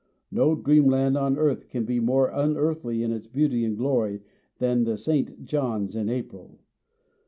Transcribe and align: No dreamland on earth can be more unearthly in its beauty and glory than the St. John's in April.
No 0.31 0.55
dreamland 0.55 1.15
on 1.15 1.37
earth 1.37 1.67
can 1.69 1.85
be 1.85 1.99
more 1.99 2.29
unearthly 2.29 3.03
in 3.03 3.11
its 3.11 3.27
beauty 3.27 3.63
and 3.63 3.77
glory 3.77 4.23
than 4.57 4.83
the 4.83 4.97
St. 4.97 5.45
John's 5.45 5.95
in 5.95 6.09
April. 6.09 6.57